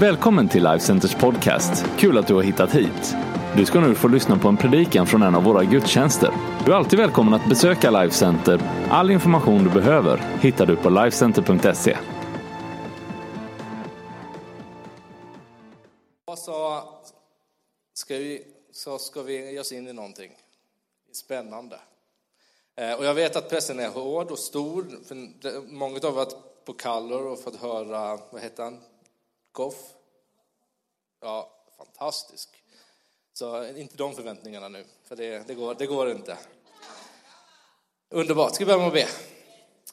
[0.00, 1.84] Välkommen till Life Centers podcast.
[1.98, 3.14] Kul att du har hittat hit.
[3.56, 6.30] Du ska nu få lyssna på en predikan från en av våra gudstjänster.
[6.64, 8.60] Du är alltid välkommen att besöka Life Center.
[8.90, 11.96] All information du behöver hittar du på lifecenter.se.
[16.36, 16.82] Så
[17.94, 18.42] ska vi,
[18.72, 20.30] så ska vi ge oss in i någonting
[21.12, 21.76] spännande.
[22.76, 24.86] Eh, och jag vet att pressen är hård och stor.
[25.08, 25.14] För
[25.72, 28.78] många av er har varit på Kallor och fått höra, vad heter han?
[29.54, 29.94] Goff?
[31.20, 32.62] Ja, fantastisk.
[33.32, 36.38] Så inte de förväntningarna nu, för det, det, går, det går inte.
[38.08, 38.54] Underbart.
[38.54, 39.08] Ska vi börja med att be?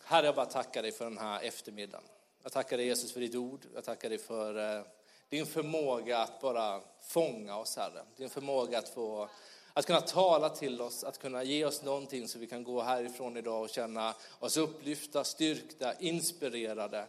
[0.04, 2.04] Herre, jag bara tackar dig för den här eftermiddagen.
[2.44, 3.66] Jag tackar dig Jesus för ditt ord.
[3.74, 4.84] Jag tackar dig för eh,
[5.30, 8.04] din förmåga att bara fånga oss, Herre.
[8.18, 9.30] Din förmåga att få
[9.74, 13.38] att kunna tala till oss, att kunna ge oss någonting så vi kan gå härifrån
[13.38, 17.08] idag och känna oss upplyfta, styrkta, inspirerade.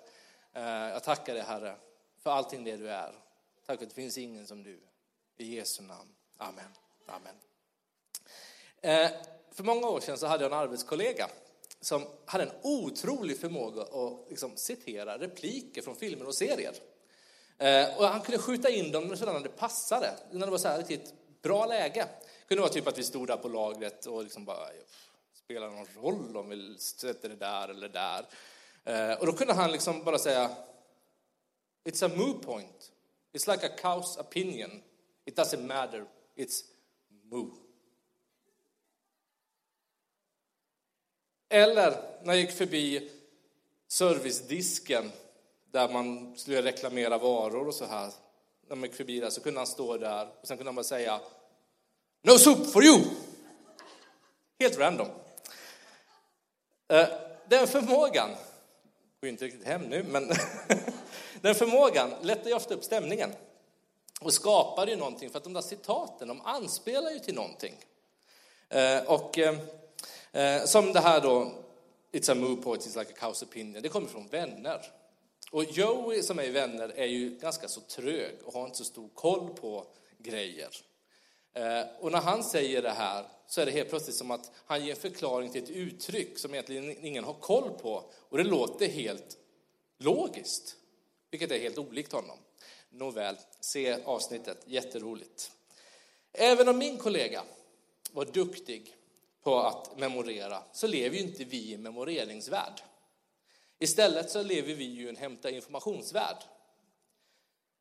[0.53, 1.77] Eh, jag tackar dig, Herre,
[2.23, 3.13] för allting det du är.
[3.67, 4.81] Tack för att det finns ingen som du.
[5.37, 6.09] I Jesu namn.
[6.39, 6.65] Amen.
[7.07, 7.35] Amen.
[8.81, 9.11] Eh,
[9.51, 11.29] För många år sedan så hade jag en arbetskollega
[11.81, 16.75] som hade en otrolig förmåga att liksom citera repliker från filmer och serier.
[17.59, 20.79] Eh, Och han kunde skjuta in dem när det passade, när det var så här
[20.79, 22.09] riktigt bra läge.
[22.23, 24.67] Det kunde vara typ att vi stod där på lagret och liksom bara,
[25.35, 28.27] spelar någon roll om vi sätter det där eller där?
[28.85, 30.51] Eh, Och då kunde han liksom bara säga,
[31.85, 32.91] it's a moot point.
[33.33, 34.83] It's like a cow's opinion.
[35.27, 36.05] It doesn't matter.
[36.37, 36.65] It's
[37.31, 37.51] moo.
[41.49, 41.91] Eller
[42.23, 43.11] när jag gick förbi
[43.89, 45.13] servicedisken
[45.71, 48.13] där man skulle reklamera varor och så här.
[48.69, 50.85] När man gick förbi där så kunde han stå där och sen kunde han bara
[50.85, 51.21] säga
[52.23, 53.05] No soup for you!
[54.59, 55.09] Helt random.
[56.89, 57.09] Eh,
[57.49, 58.39] den förmågan, går
[59.23, 60.25] ju inte riktigt hem nu, men
[61.43, 63.33] den förmågan lättar ju ofta upp stämningen
[64.21, 67.75] och skapar ju någonting för att de där citaten, de anspelar ju till någonting.
[68.69, 69.59] Eh, Och eh,
[70.33, 71.53] eh som det här då,
[72.13, 74.81] It's a move point, it's like a cow's opinion, det kommer från vänner.
[75.51, 78.85] Och Joey som är i Vänner är ju ganska så trög och har inte så
[78.85, 79.87] stor koll på
[80.19, 80.71] grejer.
[81.55, 84.85] Eh, Och när han säger det här så är det helt plötsligt som att han
[84.85, 88.05] ger en förklaring till ett uttryck som egentligen ingen har koll på.
[88.29, 89.37] Och det låter helt
[89.99, 90.77] logiskt,
[91.33, 92.39] vilket är helt olikt honom.
[92.91, 95.53] Nåväl, se avsnittet, jätteroligt.
[96.33, 97.45] Även om min kollega
[98.13, 98.97] var duktig
[99.43, 102.81] på att memorera så lever ju inte vi i en memoreringsvärld.
[103.79, 106.37] Istället så lever vi ju i en hämta informationsvärld.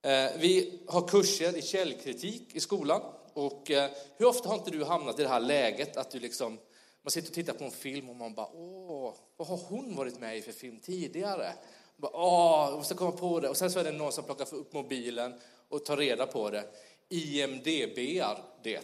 [0.01, 3.01] Eh, vi har kurser i källkritik i skolan.
[3.33, 6.59] Och eh, hur ofta har inte du hamnat i det här läget att du liksom,
[7.01, 10.19] man sitter och tittar på en film och man bara, åh, vad har hon varit
[10.19, 11.53] med i för film tidigare?
[12.01, 13.50] Bara, åh, jag måste komma på det.
[13.50, 15.34] Och sen så är det någon som plockar upp mobilen
[15.69, 16.66] och tar reda på det.
[17.09, 18.79] IMDB-ar det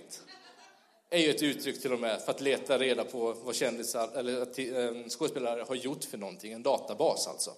[1.09, 4.41] är ju ett uttryck till och med för att leta reda på vad kändisar eller
[4.41, 7.53] eh, skådespelare har gjort för någonting, en databas alltså.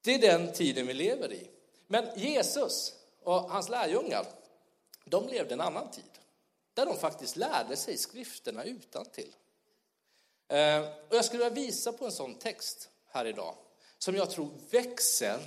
[0.00, 1.50] Det är den tiden vi lever i.
[1.86, 4.26] Men Jesus och hans lärjungar,
[5.04, 6.04] de levde en annan tid.
[6.74, 9.34] Där de faktiskt lärde sig skrifterna utan till.
[10.48, 13.54] Eh, och jag skulle vilja visa på en sån text här idag
[13.98, 15.40] som jag tror växer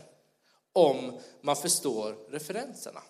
[0.74, 3.04] om man förstår referenserna.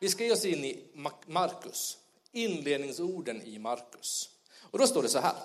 [0.00, 0.90] Vi ska ge oss in i
[1.26, 1.98] Markus,
[2.32, 4.30] inledningsorden i Markus.
[4.70, 5.36] Och då står det så här.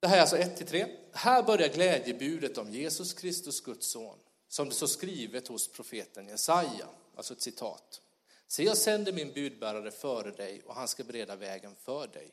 [0.00, 0.96] Det här är alltså 1-3.
[1.12, 4.18] Här börjar glädjebudet om Jesus Kristus, Guds son,
[4.48, 8.00] som det står skrivet hos profeten Jesaja, alltså ett citat.
[8.46, 12.32] Se, jag sänder min budbärare före dig och han ska bereda vägen för dig.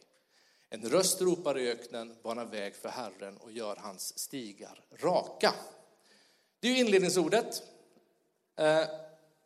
[0.74, 5.54] En röst ropar i öknen, bana väg för Herren och gör hans stigar raka.
[6.59, 7.64] Det är inledningsordet.
[8.56, 8.84] Eh,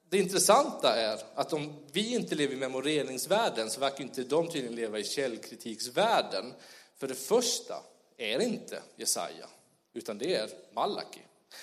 [0.09, 4.75] det intressanta är att om vi inte lever i memoreringsvärlden så verkar inte de tydligen
[4.75, 6.53] leva i källkritiksvärlden.
[6.96, 7.84] För det första
[8.18, 9.50] är det inte Jesaja,
[9.94, 11.22] utan det är Malaki.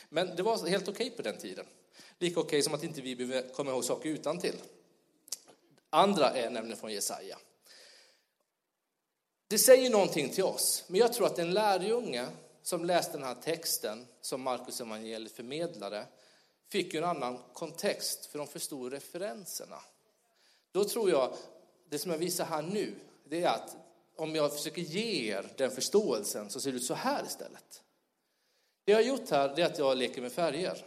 [0.09, 1.67] Men det var helt okej på den tiden.
[2.19, 4.56] Lika okej som att inte vi behöver komma ihåg saker utan till.
[5.91, 7.38] Andra är nämligen från Jesaja.
[9.52, 12.28] Det säger någonting till oss, men jag tror att en lärjunge
[12.62, 16.06] som läste den här texten som Markus evangeliet förmedlade
[16.69, 19.78] fick ju en annan kontext för de förstod referenserna.
[20.70, 21.34] Då tror jag,
[21.88, 22.94] det som jag visar här nu,
[23.25, 23.76] det är att
[24.16, 27.82] om jag försöker ge er den förståelsen så ser det ut så här istället.
[28.84, 30.84] Det jag har gjort här är att jag leker med färger.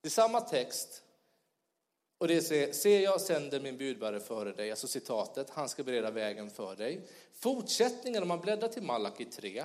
[0.00, 1.02] Det är samma text.
[2.20, 6.10] Och det är, se jag sänder min budbärare före dig, alltså citatet, han ska bereda
[6.10, 7.08] vägen för dig.
[7.32, 9.58] Fortsättningen, om man bläddrar till Malaki 3,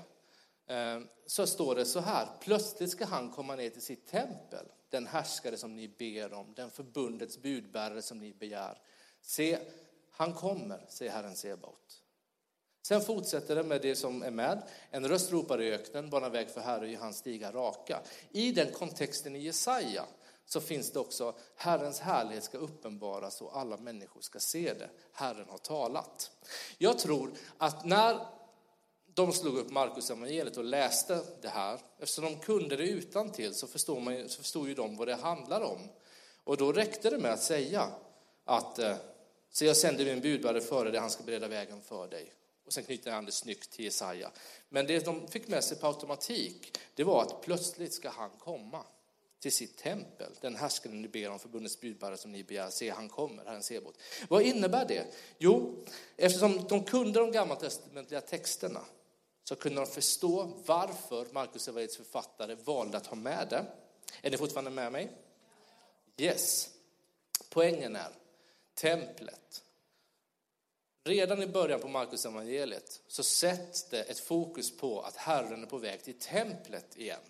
[0.67, 2.27] eh, så står det så här.
[2.41, 6.71] Plötsligt ska han komma ner till sitt tempel, den härskare som ni ber om, den
[6.71, 8.77] förbundets budbärare som ni begär.
[9.21, 9.57] Se,
[10.11, 12.01] han kommer, säger Herren Sebaot.
[12.81, 14.63] Sen fortsätter det med det som är med.
[14.91, 17.99] En röst ropar i öknen, bana väg för Herre, i hans stigar raka.
[18.31, 20.05] I den kontexten i Jesaja
[20.45, 24.89] så finns det också Herrens härlighet ska uppenbaras och alla människor ska se det.
[25.11, 26.31] Herren har talat.
[26.77, 28.27] Jag tror att när
[29.13, 33.53] de slog upp Markus evangeliet och läste det här, eftersom de kunde det utan till
[33.53, 35.79] så förstod, man, så förstod ju de vad det handlar om.
[36.43, 37.87] Och då räckte det med att säga
[38.45, 38.95] att eh,
[39.51, 42.33] så jag sänder min budbärare före dig, han ska bereda vägen för dig.
[42.65, 44.31] Och sen knyter han det snyggt till Jesaja.
[44.69, 48.83] Men det de fick med sig på automatik, det var att plötsligt ska han komma
[49.39, 50.31] till sitt tempel.
[50.41, 53.97] Den härskaren ni ber om, förbundets budbärare som ni begär, se han kommer, Herren Sebot.
[54.29, 55.05] Vad innebär det?
[55.37, 55.85] Jo,
[56.17, 58.85] eftersom de kunde de gammaltestamentliga texterna
[59.43, 63.65] så kunde de förstå varför Markus Evangeliets författare valde att ha med det.
[64.21, 65.11] Är ni fortfarande med mig?
[66.17, 66.69] Yes.
[67.49, 68.11] Poängen är
[68.73, 69.63] templet.
[71.03, 75.67] Redan i början på Markus evangeliet så sätts det ett fokus på att Herren är
[75.67, 77.21] på väg till templet igen.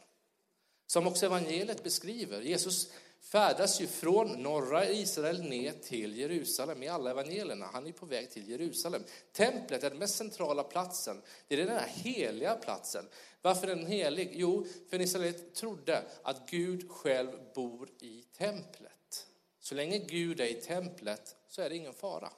[0.88, 2.42] Som också evangeliet beskriver.
[2.42, 2.90] Jesus
[3.22, 7.70] färdas ju från norra Israel ner till Jerusalem i alla evangelierna.
[7.74, 9.04] Han är på väg till Jerusalem.
[9.32, 11.22] Templet är den mest centrala platsen.
[11.48, 13.06] Det är den här heliga platsen.
[13.42, 14.30] Varför är den helig?
[14.34, 19.28] Jo, för Israelit trodde att Gud själv bor i templet.
[19.60, 22.32] Så länge Gud är i templet så är det ingen fara.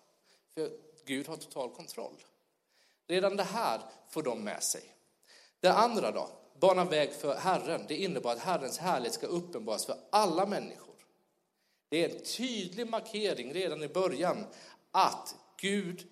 [0.53, 0.71] För
[1.05, 2.23] Gud har total kontroll.
[3.07, 4.81] Redan det här får de med sig.
[5.59, 6.29] Det andra då,
[6.59, 10.95] bana väg för Herren, det innebär att Herrens härlighet ska uppenbaras för alla människor.
[11.89, 14.45] Det är en tydlig markering redan i början
[14.91, 16.07] att Gud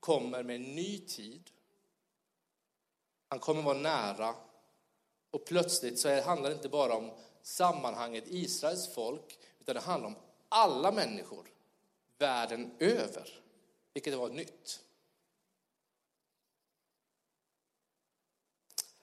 [0.00, 1.50] kommer med en ny tid.
[3.28, 4.34] Han kommer vara nära
[5.30, 7.10] och plötsligt så handlar det inte bara om
[7.42, 10.16] sammanhanget Israels folk utan det handlar om
[10.48, 11.46] alla människor
[12.18, 13.40] världen över,
[13.94, 14.84] vilket var nytt.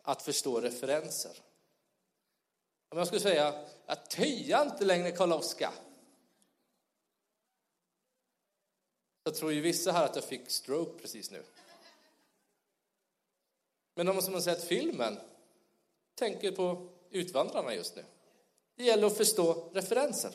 [0.07, 1.31] Att förstå referenser.
[2.89, 5.73] Om jag skulle säga att töja inte längre Karl-Oskar.
[9.25, 11.43] Så tror ju vissa här att jag fick stroke precis nu.
[13.95, 15.19] Men de som har sett filmen
[16.15, 18.05] tänker på Utvandrarna just nu.
[18.75, 20.31] Det gäller att förstå referenser,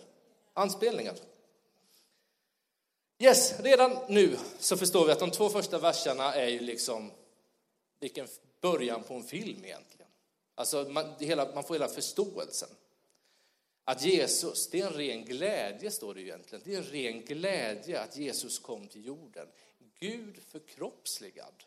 [0.52, 1.16] anspelningar.
[3.18, 7.10] Yes, redan nu så förstår vi att de två första verserna är ju liksom
[8.00, 8.28] vilken
[8.62, 10.08] början på en film egentligen.
[10.54, 12.68] Alltså man, hela, man får hela förståelsen.
[13.84, 16.62] Att Jesus, det är en ren glädje, står det egentligen.
[16.64, 19.48] Det är en ren glädje att Jesus kom till jorden.
[19.98, 21.64] Gud förkroppsligad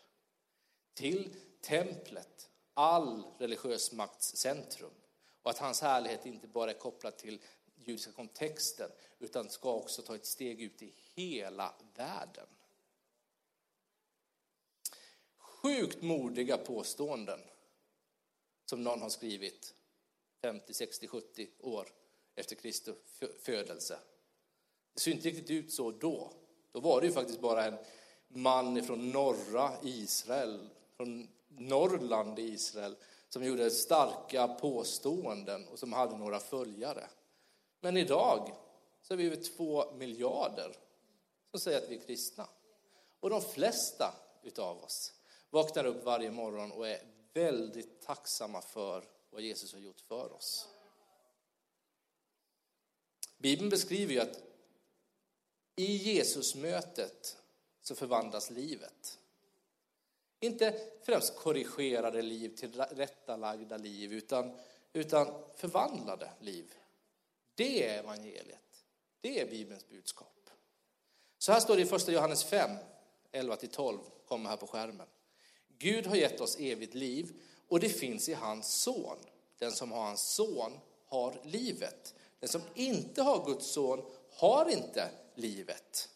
[0.93, 4.93] till templet, all religiös makts centrum.
[5.43, 7.39] Och att hans härlighet inte bara är kopplad till
[7.75, 12.47] judiska kontexten utan ska också ta ett steg ut i hela världen
[15.65, 17.39] sjukt modiga påståenden
[18.65, 19.73] som någon har skrivit
[20.41, 21.87] 50, 60, 70 år
[22.35, 22.91] efter Kristi
[23.39, 23.99] födelse.
[24.93, 26.31] Det såg inte riktigt ut så då.
[26.71, 27.77] Då var det ju faktiskt bara en
[28.27, 32.95] man från norra Israel, från Norrland i Israel,
[33.29, 37.09] som gjorde starka påståenden och som hade några följare.
[37.79, 38.55] Men idag
[39.01, 40.77] så är vi över två miljarder
[41.51, 42.47] som säger att vi är kristna.
[43.19, 44.13] Och de flesta
[44.43, 45.11] utav oss
[45.49, 46.99] vaknar upp varje morgon och är
[47.33, 50.69] väldigt tacksamma för vad Jesus har gjort för oss.
[53.37, 54.43] Bibeln beskriver ju att
[55.75, 57.37] i Jesus-mötet
[57.81, 59.19] så förvandlas livet.
[60.39, 64.57] Inte främst korrigerade liv till rättalagda liv, utan,
[64.93, 66.73] utan förvandlade liv.
[67.55, 68.85] Det är evangeliet.
[69.21, 70.49] Det är Bibelns budskap.
[71.37, 72.69] Så här står det i första Johannes 5,
[73.31, 75.07] 11-12, kommer här på skärmen.
[75.79, 77.33] Gud har gett oss evigt liv
[77.67, 79.17] och det finns i hans son.
[79.57, 82.13] Den som har hans son har livet.
[82.39, 86.09] Den som inte har Guds son har inte livet.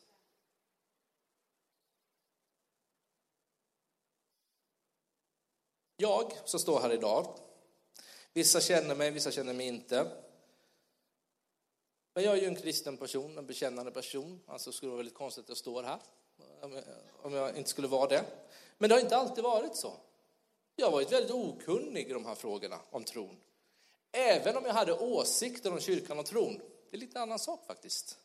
[5.98, 7.40] Jag som står här idag,
[8.34, 10.12] vissa känner mig, vissa känner mig inte.
[12.14, 14.40] Men jag är ju en kristen person, en bekännande person.
[14.46, 16.00] Alltså skulle det vara väldigt konstigt att jag står här
[17.22, 18.26] om jag inte skulle vara det.
[18.78, 19.94] Men det har inte alltid varit så.
[20.76, 23.38] Jag har varit väldigt okunnig i de här frågorna om tron.
[24.12, 26.62] Även om jag hade åsikter om kyrkan och tron.
[26.90, 28.18] Det är lite annan sak faktiskt.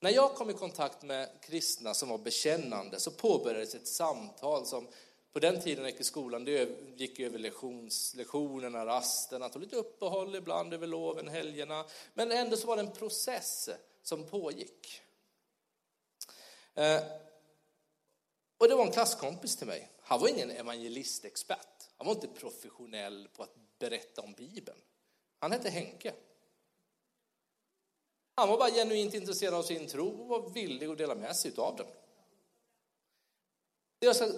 [0.00, 4.88] När jag kom i kontakt med kristna som var bekännande så påbörjades ett samtal som
[5.32, 9.76] På den tiden jag gick i skolan, det gick över lektions, lektionerna, rasterna, tog lite
[9.76, 11.84] uppehåll ibland över loven, helgerna.
[12.14, 13.70] Men ändå så var det en process
[14.02, 15.00] som pågick.
[16.74, 17.00] Eh,
[18.64, 19.88] och det var en klasskompis till mig.
[20.00, 21.90] Han var ingen evangelistexpert.
[21.96, 24.78] Han var inte professionell på att berätta om Bibeln.
[25.38, 26.14] Han hette Henke.
[28.34, 31.52] Han var bara genuint intresserad av sin tro och var villig att dela med sig
[31.56, 31.86] av den.
[33.98, 34.28] Det jag ska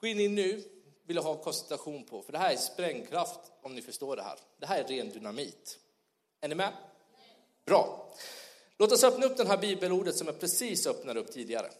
[0.00, 0.62] gå in i nu
[1.02, 4.38] vill jag ha koncentration på, för det här är sprängkraft om ni förstår det här.
[4.58, 5.78] Det här är ren dynamit.
[6.40, 6.72] Är ni med?
[7.64, 8.12] Bra.
[8.76, 11.70] Låt oss öppna upp det här bibelordet som jag precis öppnade upp tidigare.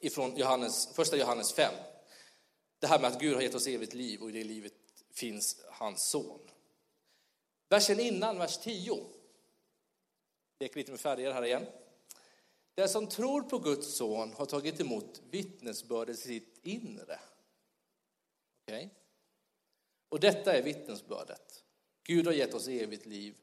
[0.00, 1.74] Ifrån Johannes, första Johannes 5.
[2.78, 4.72] Det här med att Gud har gett oss evigt liv och i det livet
[5.10, 6.40] finns hans son.
[7.68, 9.04] Versen innan, vers 10.
[10.60, 11.66] Leker lite med färger här igen.
[12.74, 17.20] Den som tror på Guds son har tagit emot vittnesbördet i sitt inre.
[18.66, 18.88] Okay?
[20.08, 21.64] Och detta är vittnesbördet.
[22.02, 23.34] Gud har gett oss evigt liv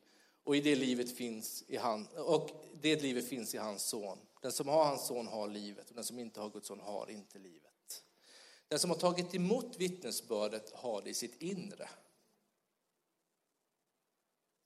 [0.44, 2.50] och i det livet finns i han, och
[2.82, 4.20] det livet finns i hans son.
[4.44, 7.10] Den som har hans son har livet och den som inte har Guds son har
[7.10, 8.04] inte livet.
[8.68, 11.90] Den som har tagit emot vittnesbördet har det i sitt inre.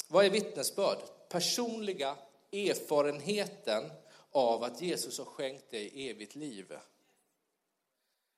[0.08, 0.98] Vad är vittnesbörd?
[1.30, 2.18] Personliga
[2.52, 3.92] erfarenheten
[4.32, 6.74] av att Jesus har skänkt dig evigt liv.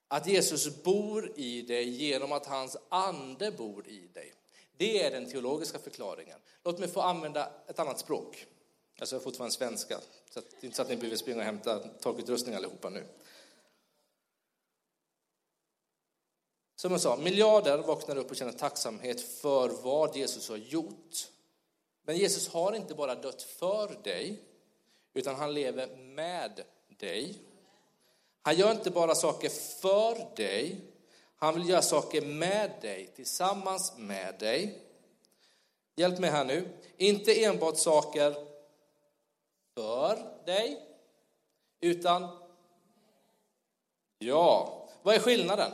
[0.08, 4.34] Att Jesus bor i dig genom att hans ande bor i dig.
[4.78, 6.40] Det är den teologiska förklaringen.
[6.64, 8.48] Låt mig få använda ett annat språk.
[9.00, 11.38] Alltså jag är fortfarande svenska, så att, det är inte så att ni behöver springa
[11.38, 13.06] och hämta tolkutrustning allihopa nu.
[16.76, 21.28] Som jag sa, miljarder vaknar upp och känner tacksamhet för vad Jesus har gjort.
[22.04, 24.44] Men Jesus har inte bara dött för dig,
[25.14, 27.40] utan han lever med dig.
[28.42, 30.82] Han gör inte bara saker för dig,
[31.36, 34.86] han vill göra saker med dig, tillsammans med dig.
[35.96, 36.78] Hjälp mig här nu.
[36.98, 38.49] Inte enbart saker
[39.80, 40.86] för dig,
[41.80, 42.28] utan
[44.18, 45.72] ja, vad är skillnaden?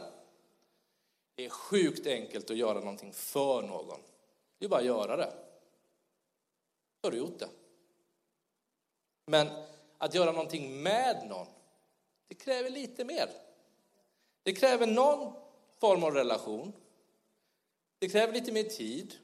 [1.35, 3.99] Det är sjukt enkelt att göra någonting för någon.
[4.57, 5.33] Det är bara att göra det.
[7.01, 7.49] Då har du gjort det.
[9.25, 9.47] Men
[9.97, 11.47] att göra någonting med någon,
[12.27, 13.29] det kräver lite mer.
[14.43, 15.33] Det kräver någon
[15.79, 16.73] form av relation.
[17.99, 19.15] Det kräver lite mer tid.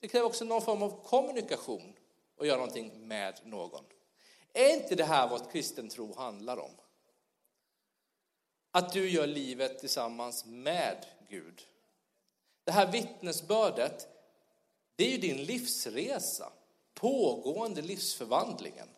[0.00, 1.92] Det kräver också någon form av kommunikation
[2.36, 3.84] och göra någonting med någon.
[4.56, 6.70] Är inte det här vad kristen tro handlar om?
[8.70, 11.66] Att du gör livet tillsammans med Gud.
[12.64, 14.08] Det här vittnesbördet,
[14.96, 16.52] det är ju din livsresa,
[16.94, 18.88] pågående livsförvandlingen.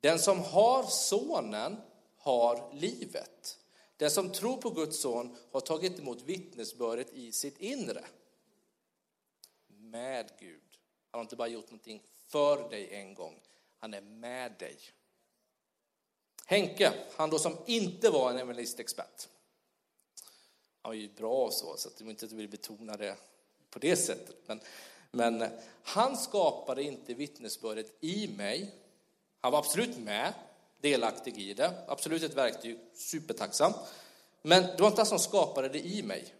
[0.00, 1.76] Den som har sonen
[2.16, 3.58] har livet.
[3.96, 8.04] Den som tror på Guds son har tagit emot vittnesbördet i sitt inre.
[9.66, 10.78] Med Gud.
[11.10, 13.40] Han har inte bara gjort någonting för dig en gång,
[13.86, 14.78] han är med dig.
[16.46, 19.28] Henke, han då som inte var en evangelistexpert.
[20.82, 23.16] Han var ju bra och så, så att jag inte vill betona det
[23.70, 24.36] på det sättet.
[24.46, 24.60] Men,
[25.10, 25.50] men
[25.82, 28.74] han skapade inte vittnesbördet i mig.
[29.40, 30.32] Han var absolut med,
[30.80, 33.72] delaktig i det, absolut ett verktyg, supertacksam.
[34.42, 36.34] Men det var inte han som skapade det i mig.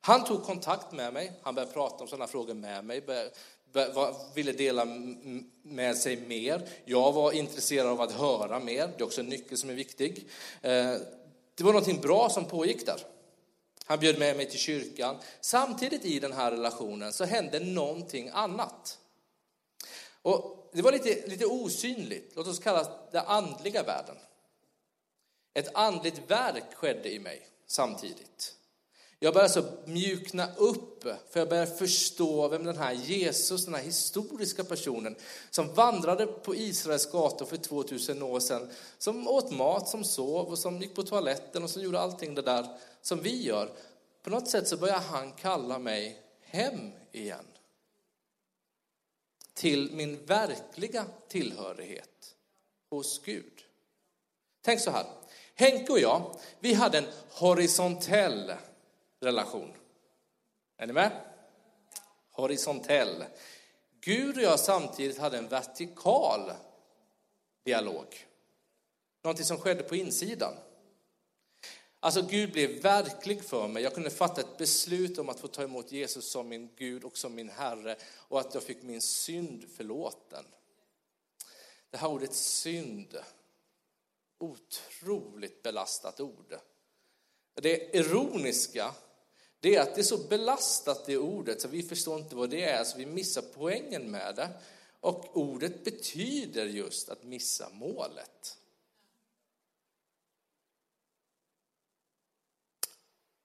[0.00, 3.00] Han tog kontakt med mig, han började prata om sådana frågor med mig,
[4.34, 4.84] ville dela
[5.62, 6.68] med sig mer.
[6.84, 10.26] Jag var intresserad av att höra mer, det är också en nyckel som är viktig.
[10.62, 10.94] Eh,
[11.54, 13.00] det var någonting bra som pågick där.
[13.84, 15.16] Han bjöd med mig till kyrkan.
[15.40, 18.98] Samtidigt i den här relationen så hände någonting annat.
[20.22, 24.16] Och det var lite, lite osynligt, låt oss kalla det andliga världen.
[25.54, 28.54] Ett andligt verk skedde i mig samtidigt.
[29.22, 33.82] Jag börjar så mjukna upp, för jag börjar förstå vem den här Jesus, den här
[33.82, 35.16] historiska personen,
[35.50, 40.58] som vandrade på Israels gator för 2000 år sedan, som åt mat, som sov och
[40.58, 42.66] som gick på toaletten och som gjorde allting det där
[43.02, 43.70] som vi gör.
[44.22, 47.46] På något sätt så börjar han kalla mig hem igen.
[49.54, 52.34] Till min verkliga tillhörighet
[52.90, 53.64] hos Gud.
[54.62, 55.06] Tänk så här,
[55.54, 58.52] Henke och jag, vi hade en horisontell
[59.22, 59.72] relation.
[60.76, 61.20] Är ni med?
[62.30, 63.24] Horisontell.
[64.00, 66.52] Gud och jag samtidigt hade en vertikal
[67.64, 68.26] dialog.
[69.22, 70.54] Någonting som skedde på insidan.
[72.00, 73.82] Alltså Gud blev verklig för mig.
[73.82, 77.18] Jag kunde fatta ett beslut om att få ta emot Jesus som min Gud och
[77.18, 80.44] som min Herre och att jag fick min synd förlåten.
[81.90, 83.16] Det här ordet synd,
[84.38, 86.54] otroligt belastat ord.
[87.54, 88.94] Det ironiska
[89.62, 92.64] det är att det är så belastat det ordet så vi förstår inte vad det
[92.64, 94.48] är så vi missar poängen med det.
[95.00, 98.58] Och ordet betyder just att missa målet.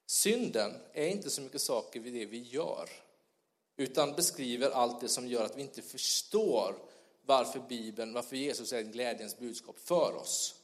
[0.06, 2.90] Synden är inte så mycket saker vid det vi gör,
[3.76, 6.76] utan beskriver allt det som gör att vi inte förstår
[7.26, 10.56] varför Bibeln, varför Jesus är en glädjens budskap för oss.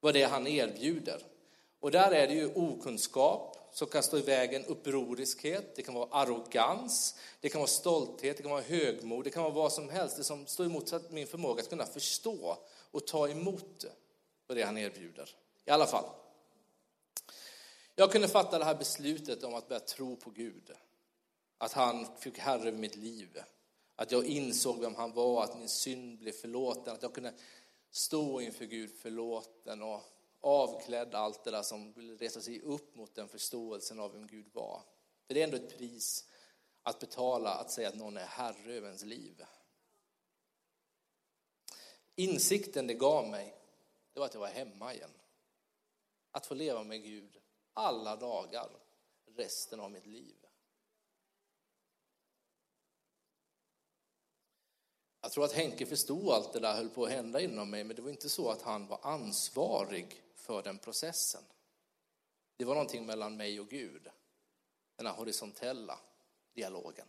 [0.00, 1.22] Vad det är han erbjuder.
[1.80, 6.08] Och där är det ju okunskap som kan stå i vägen, upproriskhet, det kan vara
[6.10, 10.16] arrogans, det kan vara stolthet, det kan vara högmod, det kan vara vad som helst,
[10.16, 12.58] det som står emot min förmåga att kunna förstå
[12.90, 13.84] och ta emot
[14.46, 15.30] det, det han erbjuder.
[15.64, 16.04] I alla fall.
[17.94, 20.70] Jag kunde fatta det här beslutet om att börja tro på Gud.
[21.58, 23.40] Att han fick herre över mitt liv.
[23.96, 27.32] Att jag insåg vem han var, att min synd blev förlåten, att jag kunde
[27.90, 30.02] stå inför Gud förlåten och
[30.40, 34.46] avklädd allt det där som ville resa sig upp mot den förståelsen av vem Gud
[34.52, 34.82] var.
[35.26, 36.28] För det är ändå ett pris
[36.82, 39.44] att betala att säga att någon är herre över ens liv.
[42.14, 43.54] Insikten det gav mig,
[44.12, 45.10] det var att jag var hemma igen.
[46.30, 47.40] Att få leva med Gud
[47.72, 48.70] alla dagar
[49.26, 50.34] resten av mitt liv.
[55.20, 57.96] Jag tror att Henke förstod allt det där höll på att hända inom mig, men
[57.96, 61.42] det var inte så att han var ansvarig för den processen.
[62.56, 64.08] Det var någonting mellan mig och Gud,
[64.96, 65.98] den här horisontella
[66.54, 67.06] dialogen.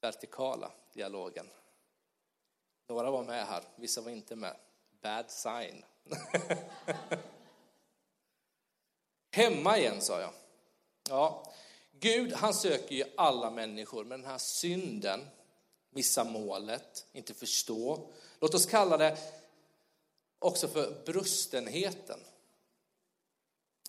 [0.00, 1.50] Vertikala dialogen.
[2.88, 4.56] Några var med här, vissa var inte med.
[5.00, 5.84] Bad sign.
[9.30, 10.32] Hemma igen, sa jag.
[11.08, 11.52] Ja,
[11.92, 15.26] Gud han söker ju alla människor, men den här synden,
[15.90, 18.12] missa målet, inte förstå.
[18.40, 19.18] Låt oss kalla det
[20.46, 22.20] också för brustenheten.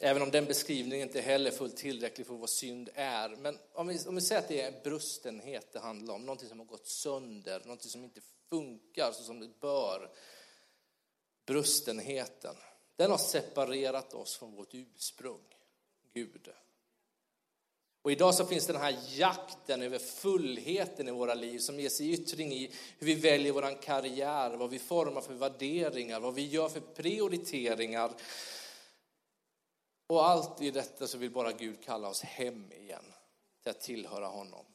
[0.02, 3.30] Även om den beskrivningen inte heller är fullt tillräcklig för vad synd är.
[3.30, 6.60] Men om vi, om vi säger att det är brustenhet det handlar om, någonting som
[6.60, 10.12] har gått sönder, någonting som inte funkar så som det bör.
[11.46, 12.56] Brustenheten.
[12.96, 15.44] Den har separerat oss från vårt ursprung,
[16.14, 16.50] Gud.
[18.08, 22.12] Och idag så finns den här jakten över fullheten i våra liv som ger sig
[22.12, 26.70] yttring i hur vi väljer vår karriär, vad vi formar för värderingar, vad vi gör
[26.70, 28.12] för prioriteringar.
[30.08, 33.14] Och allt i detta så vill bara Gud kalla oss hem igen,
[33.64, 34.66] till att tillhöra honom.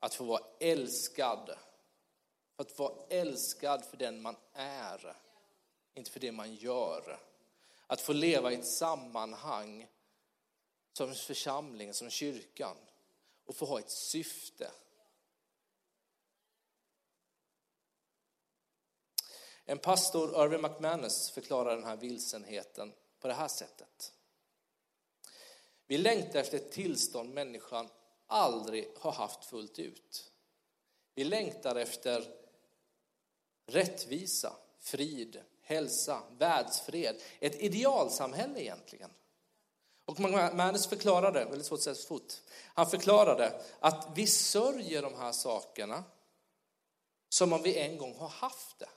[0.00, 1.50] Att få vara älskad,
[2.56, 5.16] att vara älskad för den man är,
[5.94, 7.18] inte för det man gör.
[7.86, 9.86] Att få leva i ett sammanhang
[11.06, 12.76] som församling, som kyrkan
[13.44, 14.70] och få ha ett syfte.
[19.64, 24.12] En pastor, Irving McManus, förklarar den här vilsenheten på det här sättet.
[25.86, 27.88] Vi längtar efter ett tillstånd människan
[28.26, 30.32] aldrig har haft fullt ut.
[31.14, 32.24] Vi längtar efter
[33.66, 37.22] rättvisa, frid, hälsa, världsfred.
[37.38, 39.10] Ett idealsamhälle egentligen.
[40.10, 40.20] Och
[40.54, 42.32] Magnus förklarade, väldigt svårt att säga fort,
[42.74, 46.04] han förklarade att vi sörjer de här sakerna
[47.28, 48.88] som om vi en gång har haft det.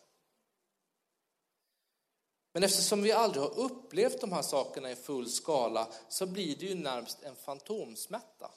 [2.54, 6.66] Men eftersom vi aldrig har upplevt de här sakerna i full skala så blir det
[6.66, 8.52] ju närmast en fantomsmärta.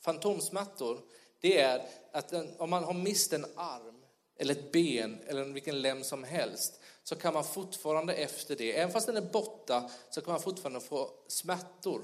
[0.00, 1.00] Fantomsmärtor,
[1.40, 4.02] det är att om man har mist en arm
[4.36, 8.92] eller ett ben eller vilken lem som helst så kan man fortfarande efter det, även
[8.92, 12.02] fast den är borta, så kan man fortfarande få smärtor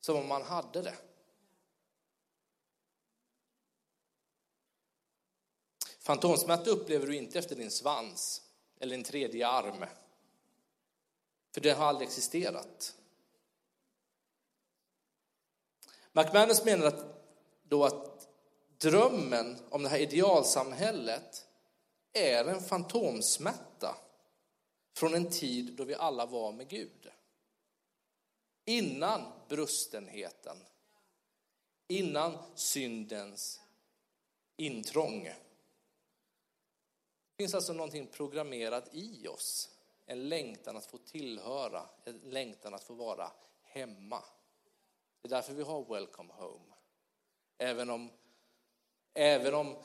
[0.00, 0.94] som om man hade det.
[5.98, 8.42] Fantomsmärta upplever du inte efter din svans
[8.80, 9.84] eller din tredje arm.
[11.54, 12.96] För det har aldrig existerat.
[16.12, 17.04] McManus menar att,
[17.62, 18.28] då att
[18.78, 21.46] drömmen om det här idealsamhället
[22.12, 23.96] är en fantomsmärta
[24.92, 27.10] från en tid då vi alla var med Gud.
[28.64, 30.56] Innan brustenheten,
[31.88, 33.60] innan syndens
[34.56, 35.24] intrång.
[35.24, 35.36] Det
[37.36, 39.70] finns alltså någonting programmerat i oss,
[40.06, 44.24] en längtan att få tillhöra, en längtan att få vara hemma.
[45.22, 46.74] Det är därför vi har Welcome Home.
[47.58, 48.10] Även om,
[49.14, 49.76] även om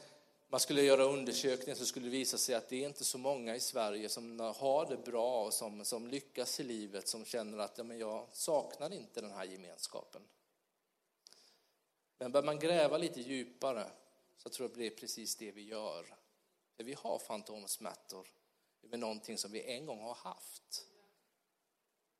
[0.56, 3.56] man skulle göra undersökningar så skulle det visa sig att det är inte så många
[3.56, 7.78] i Sverige som har det bra och som, som lyckas i livet, som känner att
[7.78, 10.22] ja, men jag saknar inte den här gemenskapen.
[12.18, 13.92] Men börjar man gräva lite djupare
[14.38, 16.16] så tror jag att det är precis det vi gör.
[16.78, 18.28] För vi har fantomsmärtor
[18.84, 20.88] över någonting som vi en gång har haft.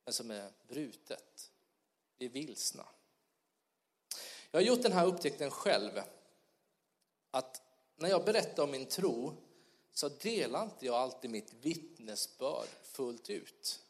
[0.04, 1.52] men som är brutet.
[2.18, 2.88] Vi är vilsna.
[4.50, 6.00] Jag har gjort den här upptäckten själv.
[7.30, 7.65] Att
[7.96, 9.34] när jag berättar om min tro
[9.92, 13.80] så delar inte jag alltid mitt vittnesbörd fullt ut.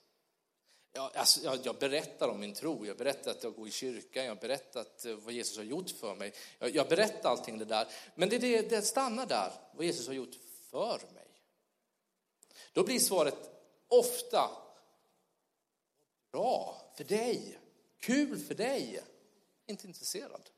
[0.93, 4.25] Jag, alltså, jag, jag, berättar om min tro, jag berättar att jag går i kyrkan,
[4.25, 6.33] jag berättar att, eh, vad Jesus har gjort för mig.
[6.59, 7.89] Jag, jag berättar allting det där.
[8.15, 10.35] Men det, det, det stannar där, vad Jesus har gjort
[10.71, 11.27] för mig.
[12.73, 13.39] Då blir svaret
[13.89, 14.51] ofta
[16.33, 17.59] bra för dig,
[17.99, 19.03] kul för dig,
[19.67, 20.51] inte intresserad.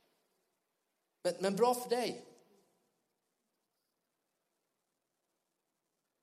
[1.23, 2.28] Men, men bra för dig.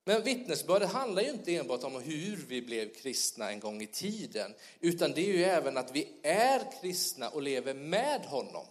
[0.08, 4.54] Men vittnesbördet handlar ju inte enbart om hur vi blev kristna en gång i tiden,
[4.80, 8.65] utan det är ju även att vi är kristna och lever med honom.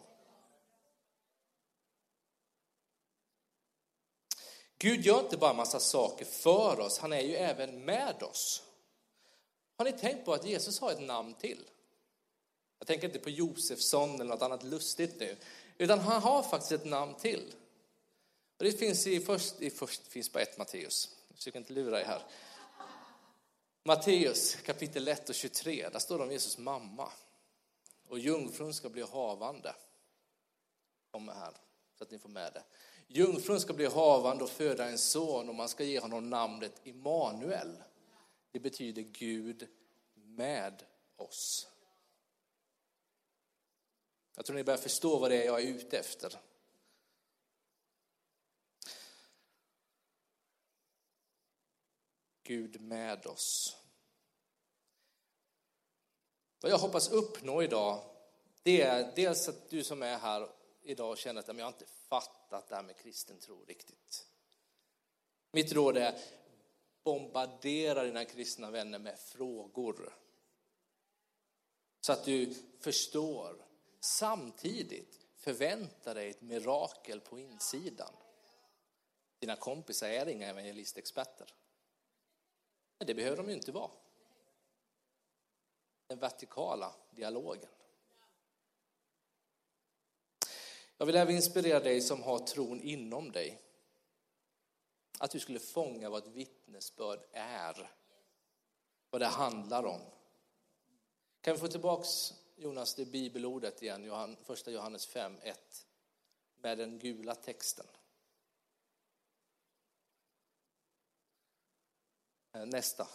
[4.78, 8.62] Gud gör inte bara massa saker för oss, han är ju även med oss.
[9.76, 11.64] Har ni tänkt på att Jesus har ett namn till?
[12.78, 15.36] Jag tänker inte på Josefsson eller något annat lustigt nu,
[15.78, 17.54] utan han har faktiskt ett namn till.
[18.58, 21.16] Och det finns i först, i först finns bara ett Matteus.
[21.34, 22.22] Jag försöker inte lura er här.
[23.84, 27.12] Matteus kapitel 1 och 23, där står det om Jesus mamma.
[28.08, 29.74] Och jungfrun ska bli havande.
[31.10, 31.56] Kommer här,
[31.98, 32.62] så att ni får med det.
[33.06, 37.82] Jungfrun ska bli havande och föda en son och man ska ge honom namnet Immanuel.
[38.50, 39.68] Det betyder Gud
[40.14, 40.82] med
[41.16, 41.68] oss.
[44.36, 46.38] Jag tror ni börjar förstå vad det är jag är ute efter.
[52.44, 53.76] Gud med oss.
[56.60, 58.02] Vad jag hoppas uppnå idag,
[58.62, 60.48] det är dels att du som är här
[60.82, 64.26] idag känner att jag inte fattat det här med kristen tro riktigt.
[65.52, 66.18] Mitt råd är
[67.04, 70.16] bombardera dina kristna vänner med frågor.
[72.00, 73.64] Så att du förstår.
[74.00, 78.12] Samtidigt förvänta dig ett mirakel på insidan.
[79.38, 81.54] Dina kompisar är inga evangelistexperter.
[82.98, 83.90] Men det behöver de ju inte vara.
[86.06, 87.68] Den vertikala dialogen.
[90.96, 93.60] Jag vill även inspirera dig som har tron inom dig.
[95.18, 97.90] Att du skulle fånga vad ett vittnesbörd är.
[99.10, 100.00] Vad det handlar om.
[101.40, 105.86] Kan vi få tillbaks Jonas det bibelordet igen, första Johannes 5, 1
[106.56, 107.86] med den gula texten.
[112.54, 113.06] Eh, nästa.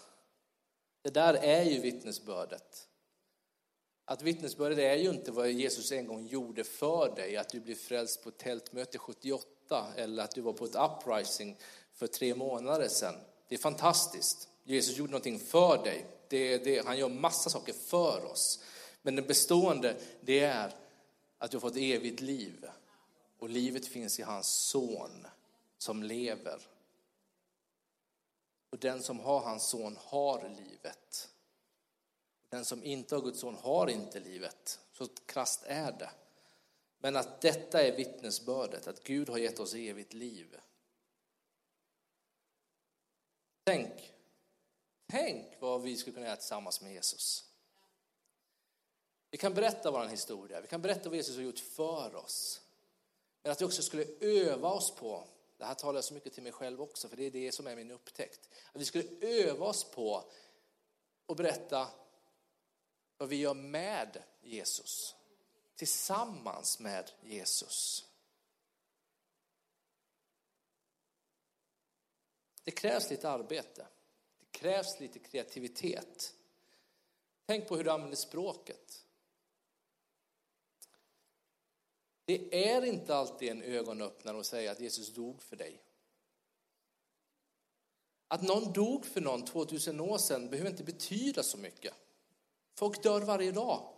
[1.02, 2.88] Det där är ju vittnesbördet.
[4.06, 7.75] Att vittnesbördet är ju inte vad Jesus en gång gjorde för dig, att du blev
[7.75, 11.58] frälst på tältmöte 78 eller att du var på ett uprising
[11.93, 13.15] för tre månader sedan.
[13.47, 14.49] Det är fantastiskt.
[14.63, 16.06] Jesus gjorde någonting för dig.
[16.28, 18.63] Det, det, han gör massa saker för oss.
[19.02, 20.75] Men det bestående, det är
[21.38, 22.65] att du har fått evigt liv.
[23.39, 25.28] Och livet finns i hans son
[25.78, 26.60] som lever.
[28.70, 31.30] Och den som har hans son har livet.
[32.50, 34.80] Den som inte har Guds son har inte livet.
[34.92, 36.12] Så krasst är det.
[36.98, 40.58] Men att detta är vittnesbördet, att Gud har gett oss evigt liv.
[43.64, 44.14] Tänk,
[45.08, 47.46] tänk vad vi skulle kunna göra tillsammans med Jesus.
[49.32, 52.62] Vi kan berätta vår historia, vi kan berätta vad Jesus har gjort för oss.
[53.42, 55.28] Men att vi också skulle öva oss på
[55.60, 57.67] det här talar jag så mycket till mig själv också, för det är det som
[57.67, 58.50] är min upptäckt.
[58.74, 60.32] Att vi skulle öva oss på
[61.26, 61.88] att berätta
[63.17, 65.15] vad vi gör med Jesus.
[65.76, 68.06] Tillsammans med Jesus.
[72.63, 73.88] Det krävs lite arbete.
[74.39, 76.34] Det krävs lite kreativitet.
[77.45, 79.06] Tänk på hur du använder språket.
[82.30, 85.82] Det är inte alltid en ögonöppnare att säga att Jesus dog för dig.
[88.28, 91.94] Att någon dog för någon 2000 år sedan behöver inte betyda så mycket.
[92.76, 93.94] Folk dör varje dag.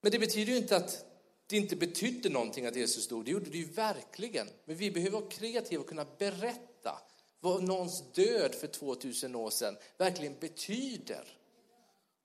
[0.00, 1.04] Men det betyder ju inte att
[1.46, 3.24] det inte betydde någonting att Jesus dog.
[3.24, 4.48] Det gjorde det ju verkligen.
[4.64, 7.02] Men vi behöver vara kreativa och kunna berätta
[7.40, 11.38] vad någons död för 2000 år sedan verkligen betyder.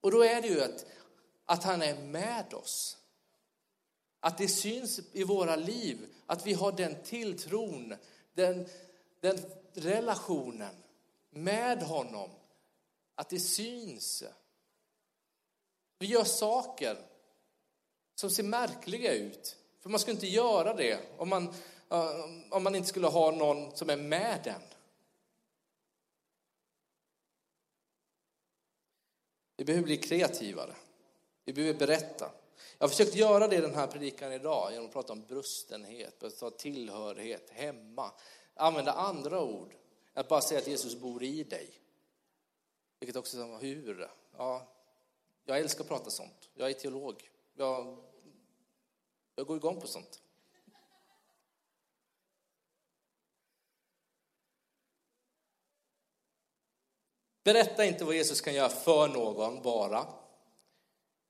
[0.00, 0.86] Och då är det ju att,
[1.44, 2.99] att han är med oss.
[4.20, 7.94] Att det syns i våra liv, att vi har den tilltron,
[8.34, 8.68] den,
[9.20, 9.38] den
[9.74, 10.74] relationen
[11.30, 12.30] med honom.
[13.14, 14.24] Att det syns.
[15.98, 16.98] Vi gör saker
[18.14, 19.56] som ser märkliga ut.
[19.80, 21.48] För man skulle inte göra det om man,
[21.90, 24.60] eh, om man inte skulle ha någon som är med den.
[29.56, 30.74] Vi behöver bli kreativare.
[31.44, 32.30] Vi behöver berätta.
[32.80, 36.18] Jag har försökt göra det i den här predikan idag genom att prata om brustenhet,
[36.18, 38.12] prata tillhörighet, hemma.
[38.54, 39.74] Använda andra ord.
[40.14, 41.70] Att bara säga att Jesus bor i dig.
[43.00, 44.10] Vilket också är hur?
[44.36, 44.68] Ja,
[45.44, 46.48] jag älskar att prata sånt.
[46.54, 47.30] Jag är teolog.
[47.54, 47.96] Jag,
[49.34, 50.22] jag går igång på sånt.
[57.44, 60.19] Berätta inte vad Jesus kan göra för någon bara,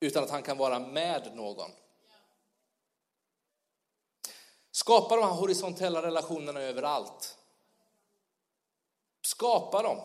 [0.00, 1.70] utan att han kan vara med någon.
[4.70, 7.38] Skapa de här horisontella relationerna överallt.
[9.22, 9.98] Skapa dem.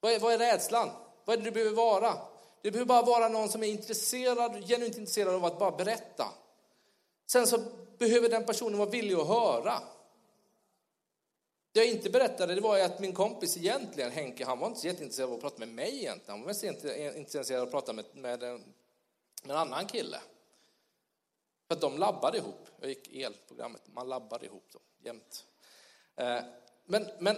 [0.00, 0.90] Vad är, vad är rädslan?
[1.24, 2.14] Vad är det du behöver vara?
[2.62, 6.28] Du behöver bara vara någon som är intresserad, genuint intresserad av att bara berätta.
[7.26, 7.58] Sen så
[7.98, 9.82] behöver den personen vara villig att höra.
[11.78, 14.86] Det jag inte berättade det var att min kompis egentligen, Henke, han var inte så
[14.86, 16.30] jätteintresserad av att prata med mig egentligen.
[16.30, 16.64] Han var mest
[17.16, 18.64] intresserad av att prata med, med, en,
[19.42, 20.20] med en annan kille.
[21.68, 22.68] För att de labbade ihop.
[22.80, 25.44] Jag gick elprogrammet, man labbade ihop dem jämt.
[26.16, 26.40] Eh,
[26.84, 27.36] men, men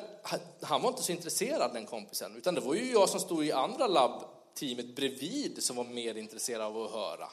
[0.62, 3.53] han var inte så intresserad den kompisen, utan det var ju jag som stod i
[3.53, 7.29] andra labbteamet bredvid som var mer intresserad av att höra.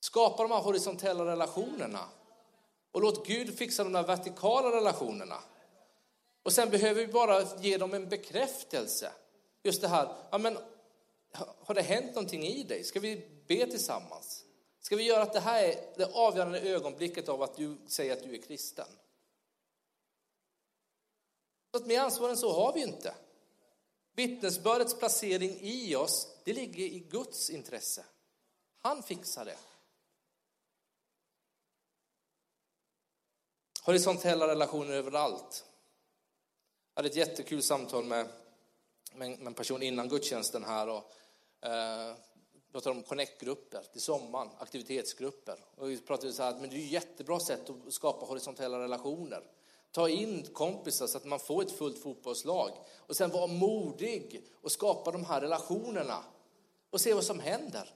[0.00, 2.08] Skapa de här horisontella relationerna.
[2.96, 5.42] Och låt Gud fixa de där vertikala relationerna.
[6.42, 9.12] Och sen behöver vi bara ge dem en bekräftelse.
[9.62, 10.58] Just det här, ja men
[11.58, 12.84] har det hänt någonting i dig?
[12.84, 14.44] Ska vi be tillsammans?
[14.80, 18.22] Ska vi göra att det här är det avgörande ögonblicket av att du säger att
[18.22, 18.88] du är kristen?
[21.70, 23.14] Så att mer ansvar än så har vi inte.
[24.14, 28.04] Vittnesbördets placering i oss, det ligger i Guds intresse.
[28.82, 29.58] Han fixar det.
[33.86, 35.64] Horisontella relationer överallt.
[36.94, 38.28] Jag hade ett jättekul samtal med,
[39.14, 41.12] med en person innan gudstjänsten här och
[41.68, 42.14] eh,
[42.72, 45.58] pratade om connect-grupper till sommaren, aktivitetsgrupper.
[45.76, 49.42] Och vi pratade så här, men det är ett jättebra sätt att skapa horisontella relationer.
[49.90, 52.70] Ta in kompisar så att man får ett fullt fotbollslag.
[52.96, 56.24] Och sen vara modig och skapa de här relationerna.
[56.90, 57.90] Och se vad som händer.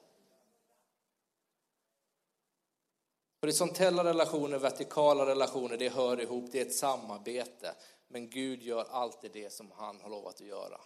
[3.40, 7.74] Horisontella relationer, vertikala relationer, det hör ihop, det är ett samarbete.
[8.09, 10.81] Men Gud gör alltid det som han har lovat att göra.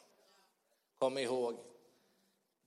[0.99, 1.59] Kom ihåg,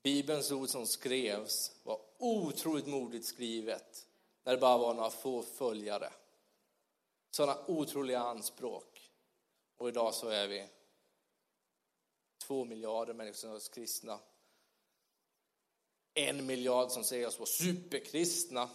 [0.03, 4.07] Bibelns ord som skrevs var otroligt modigt skrivet
[4.43, 6.13] när det bara var några få följare.
[7.31, 9.11] Sådana otroliga anspråk.
[9.77, 10.67] Och idag så är vi
[12.47, 14.19] två miljarder människor som är kristna.
[16.13, 18.69] En miljard som säger oss vara superkristna.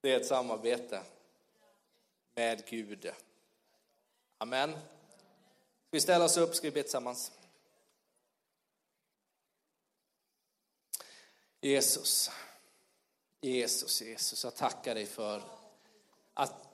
[0.00, 1.02] Det är ett samarbete
[2.34, 3.12] med Gud.
[4.38, 4.70] Amen.
[4.70, 4.78] Ska
[5.90, 7.32] vi ställa oss upp, ska vi be tillsammans.
[11.60, 12.30] Jesus,
[13.40, 15.42] Jesus, Jesus, jag tackar dig för
[16.34, 16.68] att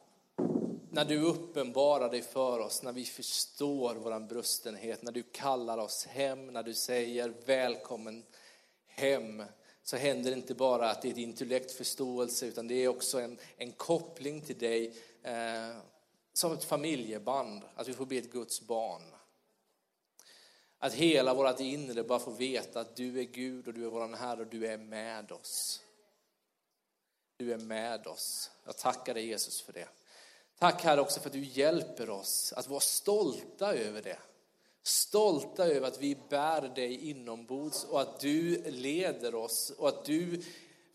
[0.90, 6.06] när du uppenbarar dig för oss, när vi förstår vår brustenhet, när du kallar oss
[6.06, 8.24] hem, när du säger välkommen
[8.86, 9.44] hem,
[9.88, 13.20] så händer det inte bara att det är ett intellekt förståelse, utan det är också
[13.20, 15.76] en, en koppling till dig eh,
[16.32, 19.02] som ett familjeband, att vi får bli ett Guds barn.
[20.78, 24.16] Att hela vårt inre bara får veta att du är Gud och du är vår
[24.16, 25.82] Herre och du är med oss.
[27.36, 28.50] Du är med oss.
[28.64, 29.88] Jag tackar dig Jesus för det.
[30.58, 34.18] Tack Herre också för att du hjälper oss att vara stolta över det.
[34.88, 40.42] Stolta över att vi bär dig inombords och att du leder oss och att du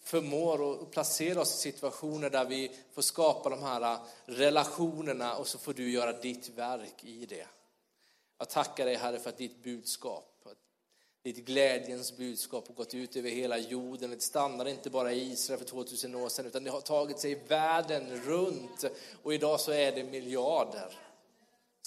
[0.04, 5.58] förmår att placera oss i situationer där vi får skapa de här relationerna och så
[5.58, 7.48] får du göra ditt verk i det.
[8.38, 10.48] Jag tackar dig Herre för att ditt budskap,
[11.24, 14.10] ditt glädjens budskap har gått ut över hela jorden.
[14.10, 17.36] Det stannar inte bara i Israel för 2000 år sedan utan det har tagit sig
[17.48, 18.86] världen runt
[19.24, 21.13] och idag så är det miljarder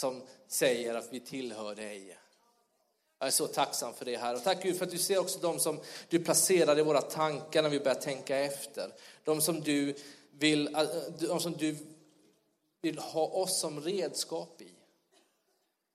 [0.00, 2.16] som säger att vi tillhör dig.
[3.18, 4.34] Jag är så tacksam för det här.
[4.34, 7.62] Och tack Gud för att du ser också de som du placerar i våra tankar
[7.62, 8.92] när vi börjar tänka efter.
[9.24, 9.94] De som du
[10.30, 10.76] vill,
[11.18, 11.76] de som du
[12.82, 14.72] vill ha oss som redskap i.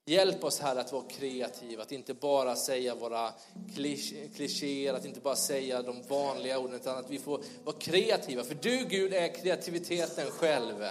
[0.05, 3.33] Hjälp oss här att vara kreativa, att inte bara säga våra
[4.35, 8.43] klichéer, att inte bara säga de vanliga orden, utan att vi får vara kreativa.
[8.43, 10.85] För du Gud är kreativiteten själv.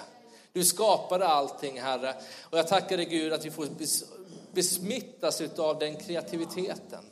[0.53, 2.15] Du skapade allting, Herre.
[2.43, 3.69] Och jag tackar dig Gud att vi får
[4.53, 7.05] besmittas av den kreativiteten.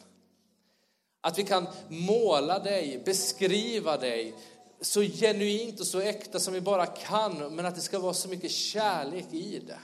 [1.20, 4.35] Att vi kan måla dig, beskriva dig
[4.81, 8.29] så genuint och så äkta som vi bara kan, men att det ska vara så
[8.29, 9.81] mycket kärlek i det.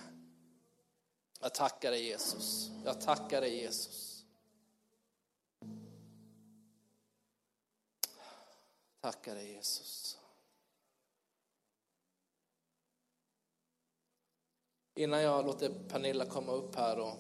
[1.41, 2.71] Jag tackar dig Jesus.
[2.85, 4.25] Jag tackar dig Jesus.
[9.01, 10.19] Tackar dig Jesus.
[14.97, 17.17] Innan jag låter Pernilla komma upp här och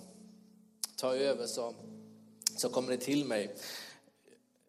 [0.97, 1.75] ta över så,
[2.57, 3.57] så kommer det till mig.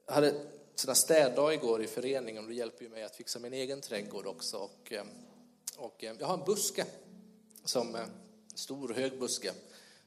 [0.06, 3.54] Jag hade sådana städdag igår i föreningen och det hjälper ju mig att fixa min
[3.54, 4.58] egen trädgård också.
[4.58, 5.06] Och, eh,
[5.78, 6.86] och eh, jag har en buske,
[7.66, 8.10] som, en
[8.56, 9.52] stor hög buske,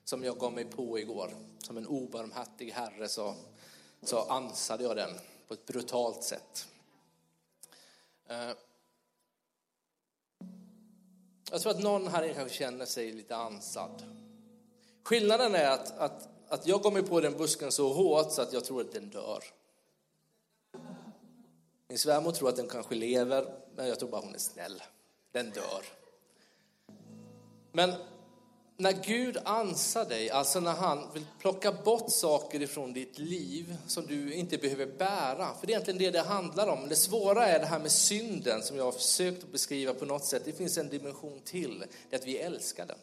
[0.04, 1.30] som jag gav mig på igår.
[1.58, 3.34] Som en obarmhärtig herre så,
[4.02, 5.10] så ansade jag den
[5.48, 6.68] på ett brutalt sätt.
[11.50, 14.02] Jag tror att någon här inne kanske känner sig lite ansad.
[15.04, 18.52] Skillnaden är att, att, att jag kommer mig på den busken så hårt så att
[18.52, 19.44] jag tror att den dör.
[21.88, 24.82] Min svärmor tror att den kanske lever, men jag tror bara hon är snäll.
[25.32, 25.84] Den dör.
[27.72, 27.94] Men
[28.80, 34.06] när Gud ansar dig, alltså när han vill plocka bort saker ifrån ditt liv som
[34.06, 36.88] du inte behöver bära, för det är egentligen det det handlar om.
[36.88, 40.24] Det svåra är det här med synden som jag har försökt att beskriva på något
[40.24, 40.42] sätt.
[40.44, 42.98] Det finns en dimension till, det är att vi älskar den.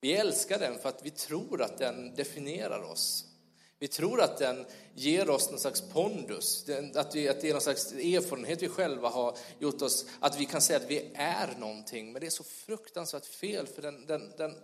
[0.00, 3.33] Vi älskar den för att vi tror att den definierar oss.
[3.78, 7.60] Vi tror att den ger oss någon slags pondus, att, vi, att det är någon
[7.60, 12.12] slags erfarenhet vi själva har gjort oss, att vi kan säga att vi är någonting.
[12.12, 14.54] Men det är så fruktansvärt fel, för den, den, den,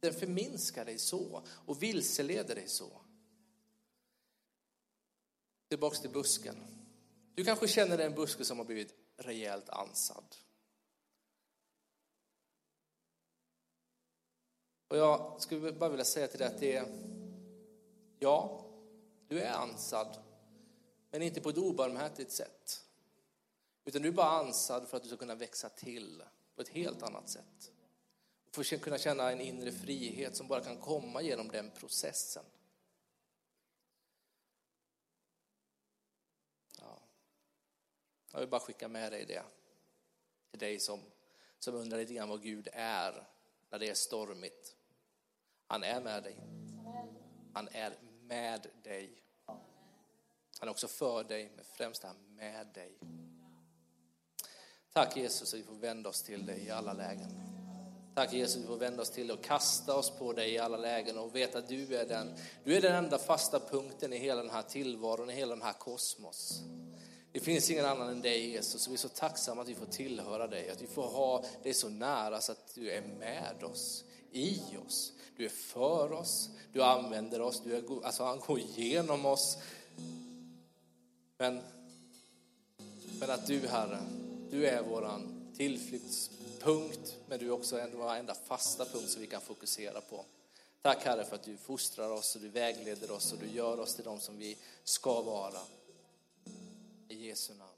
[0.00, 3.00] den förminskar dig så och vilseleder dig så.
[5.68, 6.56] Tillbaks till busken.
[7.34, 10.24] Du kanske känner dig en buske som har blivit rejält ansad.
[14.88, 17.12] Och jag skulle bara vilja säga till dig att det är
[18.22, 18.64] Ja,
[19.28, 20.22] du är ansad,
[21.10, 22.84] men inte på ett obarmhärtigt sätt.
[23.84, 26.22] Utan du är bara ansad för att du ska kunna växa till
[26.54, 27.72] på ett helt annat sätt.
[28.50, 32.44] För att kunna känna en inre frihet som bara kan komma genom den processen.
[36.78, 36.98] Ja.
[38.32, 39.42] Jag vill bara skicka med dig det.
[40.50, 41.00] Till dig som,
[41.58, 43.28] som undrar lite grann vad Gud är
[43.70, 44.76] när det är stormigt.
[45.66, 46.36] Han är med dig.
[47.54, 47.98] Han är
[48.32, 49.10] med dig.
[50.58, 52.98] Han är också för dig, men främst är han med dig.
[54.92, 57.30] Tack Jesus att vi får vända oss till dig i alla lägen.
[58.14, 60.58] Tack Jesus att vi får vända oss till dig och kasta oss på dig i
[60.58, 64.18] alla lägen och veta att du är den, du är den enda fasta punkten i
[64.18, 66.62] hela den här tillvaron, i hela den här kosmos.
[67.32, 69.86] Det finns ingen annan än dig Jesus, och vi är så tacksamma att vi får
[69.86, 74.04] tillhöra dig, att vi får ha dig så nära så att du är med oss,
[74.30, 75.12] i oss.
[75.36, 79.58] Du är för oss, du använder oss, du är, alltså han går igenom oss.
[81.38, 81.60] Men,
[83.20, 83.98] men att du Herre,
[84.50, 89.40] du är våran tillflyktspunkt, men du är också vår enda fasta punkt som vi kan
[89.40, 90.24] fokusera på.
[90.82, 93.94] Tack Herre för att du fostrar oss och du vägleder oss och du gör oss
[93.94, 95.60] till de som vi ska vara.
[97.08, 97.71] I Jesu namn.